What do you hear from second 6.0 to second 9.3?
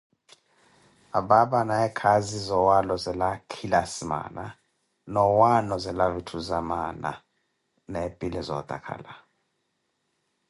vitthu za maana na epile zootakhala.